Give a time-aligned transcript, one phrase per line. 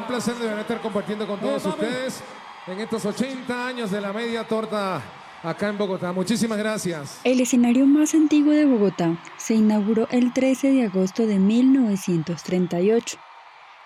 [0.00, 2.22] placer de estar compartiendo con todos ustedes
[2.66, 5.02] en estos 80 años de la media torta
[5.42, 6.12] acá en Bogotá.
[6.12, 7.20] Muchísimas gracias.
[7.24, 13.18] El escenario más antiguo de Bogotá se inauguró el 13 de agosto de 1938.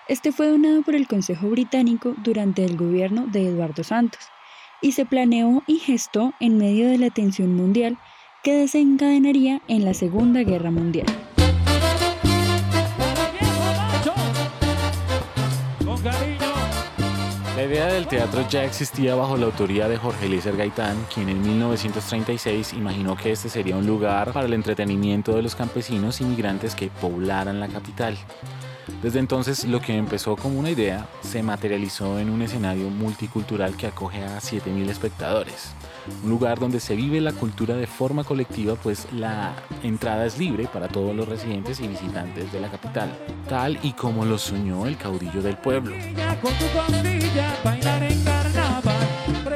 [0.07, 4.21] Este fue donado por el Consejo Británico durante el gobierno de Eduardo Santos
[4.81, 7.97] y se planeó y gestó en medio de la tensión mundial
[8.43, 11.26] que desencadenaría en la Segunda Guerra Mundial.
[17.97, 23.17] Del teatro ya existía bajo la autoría de Jorge Eliezer Gaitán, quien en 1936 imaginó
[23.17, 27.67] que este sería un lugar para el entretenimiento de los campesinos inmigrantes que poblaran la
[27.67, 28.15] capital.
[29.01, 33.87] Desde entonces, lo que empezó como una idea se materializó en un escenario multicultural que
[33.87, 35.73] acoge a 7.000 espectadores.
[36.23, 40.67] Un lugar donde se vive la cultura de forma colectiva, pues la entrada es libre
[40.71, 43.17] para todos los residentes y visitantes de la capital,
[43.49, 45.95] tal y como lo soñó el caudillo del pueblo.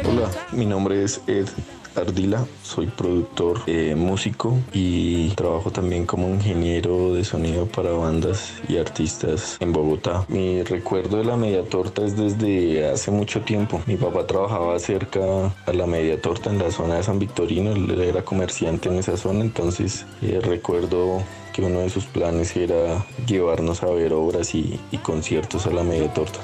[0.06, 1.48] Hola, mi nombre es Ed
[1.96, 8.78] Ardila, soy productor, eh, músico y trabajo también como ingeniero de sonido para bandas y
[8.78, 10.26] artistas en Bogotá.
[10.30, 13.82] Mi recuerdo de la media torta es desde hace mucho tiempo.
[13.88, 15.20] Mi papá trabajaba cerca
[15.66, 19.18] a la media torta en la zona de San Victorino, él era comerciante en esa
[19.18, 21.22] zona, entonces eh, recuerdo
[21.54, 25.84] que uno de sus planes era llevarnos a ver obras y, y conciertos a la
[25.84, 26.40] media torta.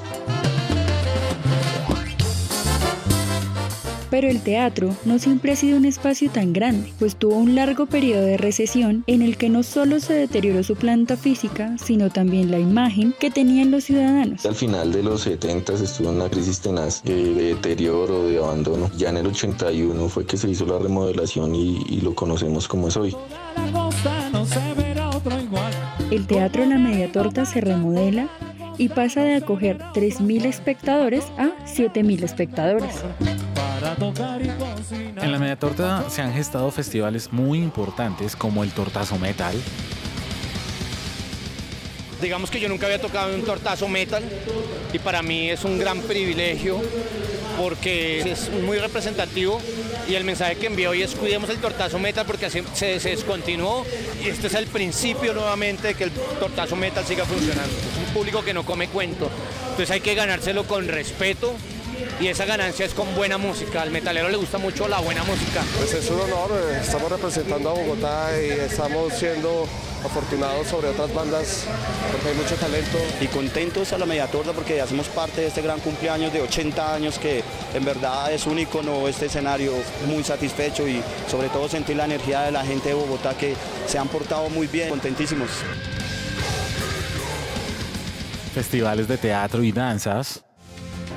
[4.10, 7.86] Pero el teatro no siempre ha sido un espacio tan grande, pues tuvo un largo
[7.88, 12.52] periodo de recesión en el que no solo se deterioró su planta física, sino también
[12.52, 14.46] la imagen que tenían los ciudadanos.
[14.46, 18.90] Al final de los 70 estuvo en una crisis tenaz de, deterioro, de abandono.
[18.98, 22.88] Ya en el 81 fue que se hizo la remodelación y, y lo conocemos como
[22.88, 23.16] es hoy.
[26.12, 28.30] El Teatro La Media Torta se remodela
[28.78, 33.04] y pasa de acoger 3.000 espectadores a 7.000 espectadores.
[33.96, 39.56] En la media torta se han gestado festivales muy importantes como el Tortazo Metal.
[42.22, 44.24] Digamos que yo nunca había tocado un tortazo metal
[44.92, 46.82] y para mí es un gran privilegio
[47.60, 49.62] porque es muy representativo
[50.10, 53.10] y el mensaje que envió hoy es cuidemos el tortazo metal porque así se, se
[53.10, 53.86] descontinuó
[54.24, 57.72] y este es el principio nuevamente de que el tortazo metal siga funcionando.
[57.72, 59.30] Es un público que no come cuento,
[59.62, 61.54] entonces hay que ganárselo con respeto
[62.20, 63.82] y esa ganancia es con buena música.
[63.82, 65.64] Al metalero le gusta mucho la buena música.
[65.78, 69.68] Pues es un honor, eh, estamos representando a Bogotá y estamos siendo
[70.04, 71.66] afortunados sobre otras bandas
[72.12, 72.98] porque hay mucho talento.
[73.22, 76.94] Y contentos a la media torta porque hacemos parte de este gran cumpleaños de 80
[76.94, 77.44] años que
[77.74, 79.74] en verdad es un icono este escenario,
[80.08, 83.56] muy satisfecho y sobre todo sentir la energía de la gente de Bogotá que
[83.88, 85.50] se han portado muy bien, contentísimos.
[88.54, 90.47] Festivales de teatro y danzas.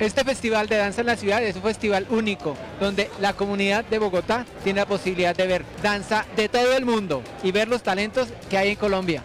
[0.00, 3.98] Este festival de danza en la ciudad es un festival único, donde la comunidad de
[3.98, 8.28] Bogotá tiene la posibilidad de ver danza de todo el mundo y ver los talentos
[8.48, 9.22] que hay en Colombia.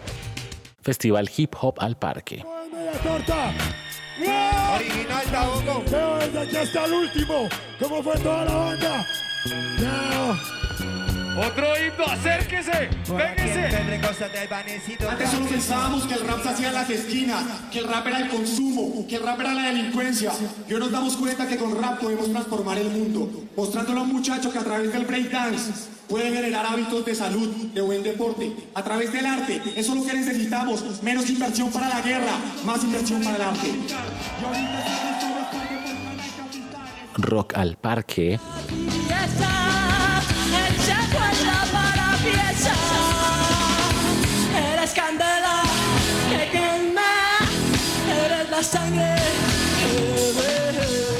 [0.82, 2.44] Festival Hip Hop al Parque.
[4.74, 5.82] Original Taboco.
[5.90, 7.48] Veo desde aquí hasta el último.
[7.80, 9.06] ¿Cómo fue toda la banda?
[11.36, 13.76] Otro himno, acérquese, véngase.
[15.08, 18.20] Antes solo pensábamos que el rap se hacía en las esquinas, que el rap era
[18.20, 20.32] el consumo, que el rap era la delincuencia.
[20.66, 24.12] Y hoy nos damos cuenta que con rap podemos transformar el mundo, mostrándole a un
[24.14, 25.72] muchacho que a través del breakdance
[26.08, 29.60] puede generar hábitos de salud, de buen deporte, a través del arte.
[29.76, 32.32] Eso es lo que necesitamos, menos inversión para la guerra,
[32.64, 33.72] más inversión para el arte.
[37.18, 38.38] Rock al Parque.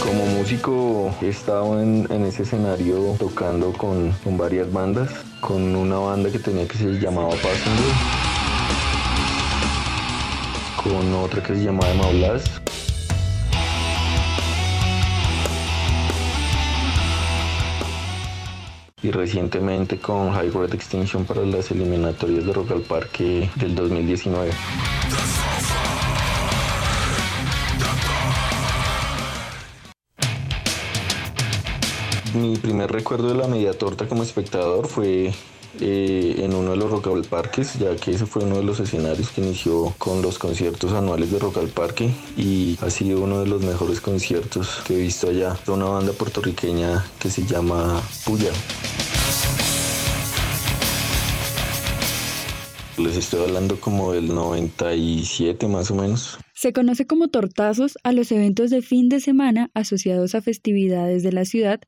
[0.01, 5.11] Como músico he estado en, ese escenario tocando con, con varias bandas,
[5.41, 7.93] con una banda que tenía que se llamaba Passenger,
[10.83, 12.45] con otra que se llamaba Maulas,
[19.07, 24.51] y recientemente con Grade Extinction para las eliminatorias de Rock al Parque del 2019.
[32.35, 35.33] Mi primer recuerdo de la media torta como espectador fue
[35.81, 38.81] eh, en uno de los Rock al Parques, ya que ese fue uno de los
[38.81, 43.41] escenarios que inició con los conciertos anuales de Rock al Parque y ha sido uno
[43.41, 45.57] de los mejores conciertos que he visto allá.
[45.67, 48.53] De una banda puertorriqueña que se llama Puya.
[52.99, 56.39] Les estoy hablando como del 97 más o menos.
[56.55, 61.33] Se conoce como tortazos a los eventos de fin de semana asociados a festividades de
[61.33, 61.81] la ciudad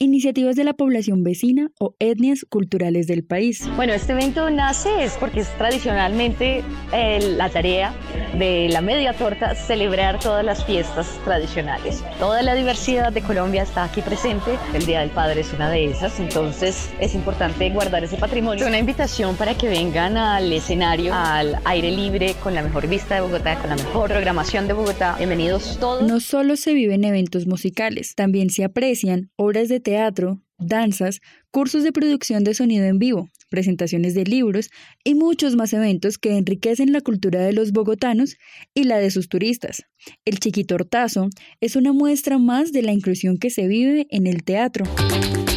[0.00, 3.68] Iniciativas de la población vecina o etnias culturales del país.
[3.76, 6.62] Bueno, este evento nace es porque es tradicionalmente
[6.92, 7.94] eh, la tarea
[8.38, 12.04] de la media torta celebrar todas las fiestas tradicionales.
[12.18, 14.58] Toda la diversidad de Colombia está aquí presente.
[14.72, 18.66] El Día del Padre es una de esas, entonces es importante guardar ese patrimonio.
[18.66, 23.20] Una invitación para que vengan al escenario, al aire libre, con la mejor vista de
[23.20, 25.14] Bogotá, con la mejor programación de Bogotá.
[25.16, 26.02] Bienvenidos todos.
[26.02, 31.20] No solo se viven eventos musicales, también se aprecian obras de teatro, danzas,
[31.50, 34.70] cursos de producción de sonido en vivo, presentaciones de libros
[35.04, 38.36] y muchos más eventos que enriquecen la cultura de los bogotanos
[38.74, 39.84] y la de sus turistas.
[40.24, 41.28] El Chiquitortazo
[41.60, 44.84] es una muestra más de la inclusión que se vive en el teatro.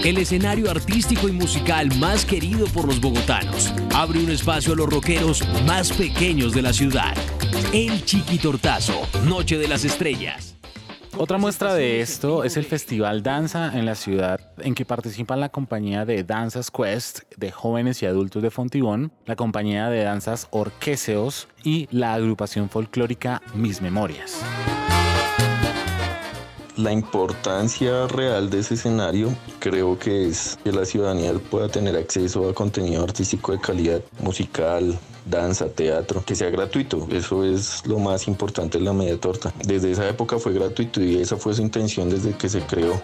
[0.05, 4.87] El escenario artístico y musical más querido por los bogotanos abre un espacio a los
[4.87, 7.15] rockeros más pequeños de la ciudad.
[7.73, 10.56] El Chiquitortazo, Noche de las Estrellas.
[11.19, 15.49] Otra muestra de esto es el Festival Danza en la ciudad, en que participan la
[15.49, 21.47] compañía de Danzas Quest de jóvenes y adultos de Fontibón, la compañía de danzas Orqueseos
[21.63, 24.43] y la agrupación folclórica Mis Memorias.
[26.77, 32.47] La importancia real de ese escenario creo que es que la ciudadanía pueda tener acceso
[32.47, 34.95] a contenido artístico de calidad musical,
[35.25, 37.07] danza, teatro, que sea gratuito.
[37.09, 39.51] Eso es lo más importante en la media torta.
[39.65, 43.01] Desde esa época fue gratuito y esa fue su intención desde que se creó.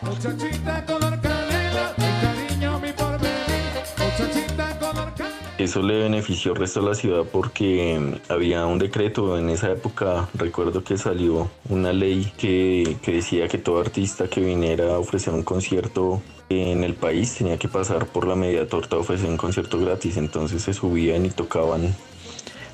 [5.64, 9.72] Eso le benefició al resto de la ciudad porque mm, había un decreto en esa
[9.72, 15.00] época, recuerdo que salió una ley que, que decía que todo artista que viniera a
[15.00, 19.30] ofrecer un concierto en el país tenía que pasar por la media torta a ofrecer
[19.30, 21.96] un concierto gratis, entonces se subían y tocaban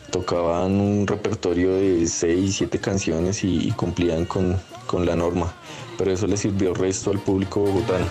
[0.09, 5.53] tocaban un repertorio de 6, 7 canciones y, cumplían con, con, la norma,
[5.95, 8.07] pero eso le sirvió resto al público bogotano.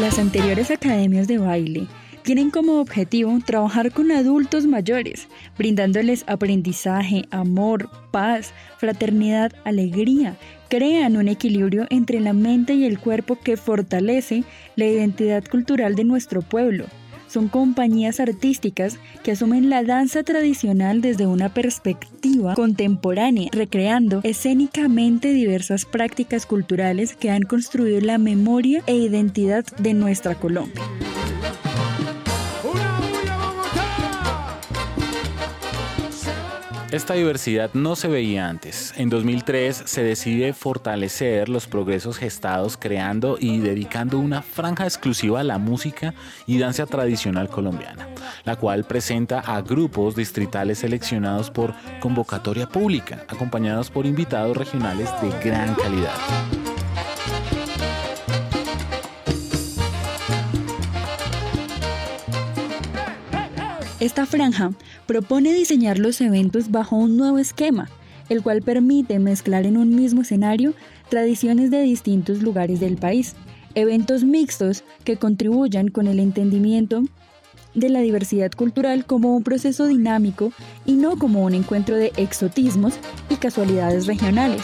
[0.00, 1.86] Las anteriores academias de baile
[2.22, 10.38] tienen como objetivo trabajar con adultos mayores, brindándoles aprendizaje, amor, paz, fraternidad, alegría.
[10.70, 14.44] Crean un equilibrio entre la mente y el cuerpo que fortalece
[14.74, 16.86] la identidad cultural de nuestro pueblo
[17.30, 25.84] son compañías artísticas que asumen la danza tradicional desde una perspectiva contemporánea, recreando escénicamente diversas
[25.84, 30.82] prácticas culturales que han construido la memoria e identidad de nuestra Colombia.
[36.92, 38.92] Esta diversidad no se veía antes.
[38.96, 45.44] En 2003 se decide fortalecer los progresos gestados creando y dedicando una franja exclusiva a
[45.44, 46.14] la música
[46.46, 48.08] y danza tradicional colombiana,
[48.42, 55.30] la cual presenta a grupos distritales seleccionados por convocatoria pública, acompañados por invitados regionales de
[55.48, 56.69] gran calidad.
[64.00, 64.72] Esta franja
[65.06, 67.90] propone diseñar los eventos bajo un nuevo esquema,
[68.30, 70.72] el cual permite mezclar en un mismo escenario
[71.10, 73.34] tradiciones de distintos lugares del país,
[73.74, 77.02] eventos mixtos que contribuyan con el entendimiento
[77.74, 80.50] de la diversidad cultural como un proceso dinámico
[80.86, 82.94] y no como un encuentro de exotismos
[83.28, 84.62] y casualidades regionales.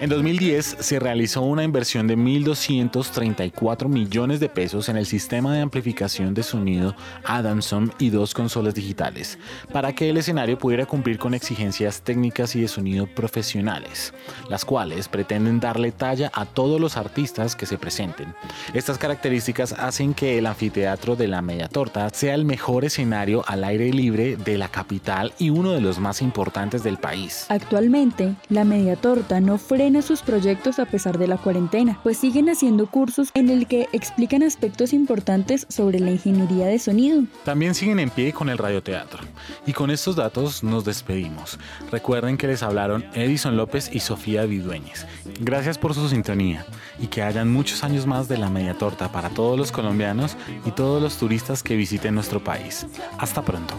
[0.00, 5.60] En 2010 se realizó una inversión de 1.234 millones de pesos en el sistema de
[5.60, 9.38] amplificación de sonido Adamson y dos consolas digitales,
[9.74, 14.14] para que el escenario pudiera cumplir con exigencias técnicas y de sonido profesionales,
[14.48, 18.34] las cuales pretenden darle talla a todos los artistas que se presenten.
[18.72, 23.64] Estas características hacen que el anfiteatro de la Media Torta sea el mejor escenario al
[23.64, 27.44] aire libre de la capital y uno de los más importantes del país.
[27.50, 32.48] Actualmente, la Media Torta no frena sus proyectos a pesar de la cuarentena, pues siguen
[32.48, 37.24] haciendo cursos en el que explican aspectos importantes sobre la ingeniería de sonido.
[37.44, 39.20] También siguen en pie con el radioteatro.
[39.66, 41.58] Y con estos datos nos despedimos.
[41.90, 45.06] Recuerden que les hablaron Edison López y Sofía Vidueñez.
[45.40, 46.64] Gracias por su sintonía
[46.98, 50.70] y que hayan muchos años más de la media torta para todos los colombianos y
[50.70, 52.86] todos los turistas que visiten nuestro país.
[53.18, 53.74] Hasta pronto.